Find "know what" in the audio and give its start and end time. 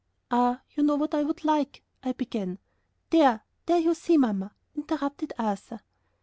0.81-1.13